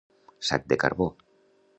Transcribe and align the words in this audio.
Sac 0.49 0.65
de 0.73 0.77
carbó. 0.85 1.09